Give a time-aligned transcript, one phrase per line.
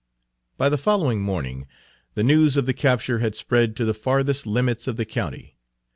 [0.57, 1.67] By the following morning
[2.15, 5.57] the news of the capture had spread to the farthest limits of the county.